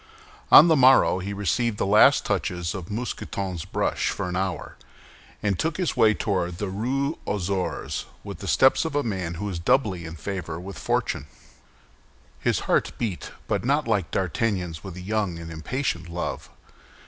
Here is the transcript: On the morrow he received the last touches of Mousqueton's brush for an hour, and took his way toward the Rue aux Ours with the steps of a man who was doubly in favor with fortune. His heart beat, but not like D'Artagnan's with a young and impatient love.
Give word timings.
On 0.51 0.67
the 0.67 0.75
morrow 0.75 1.19
he 1.19 1.31
received 1.31 1.77
the 1.77 1.85
last 1.85 2.25
touches 2.25 2.73
of 2.73 2.89
Mousqueton's 2.89 3.65
brush 3.65 4.09
for 4.09 4.27
an 4.27 4.35
hour, 4.35 4.75
and 5.43 5.59
took 5.59 5.77
his 5.77 5.95
way 5.95 6.15
toward 6.15 6.57
the 6.57 6.69
Rue 6.69 7.19
aux 7.27 7.39
Ours 7.53 8.07
with 8.23 8.39
the 8.39 8.47
steps 8.47 8.83
of 8.83 8.95
a 8.95 9.03
man 9.03 9.35
who 9.35 9.45
was 9.45 9.59
doubly 9.59 10.05
in 10.05 10.15
favor 10.15 10.59
with 10.59 10.79
fortune. 10.79 11.27
His 12.39 12.61
heart 12.61 12.93
beat, 12.97 13.29
but 13.47 13.63
not 13.63 13.87
like 13.87 14.09
D'Artagnan's 14.09 14.83
with 14.83 14.95
a 14.95 15.01
young 15.01 15.37
and 15.37 15.51
impatient 15.51 16.09
love. 16.09 16.49